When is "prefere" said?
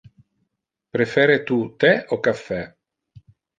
0.97-1.35